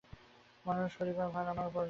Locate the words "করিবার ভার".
0.99-1.45